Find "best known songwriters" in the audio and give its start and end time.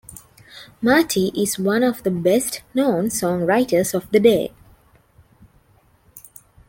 2.09-3.93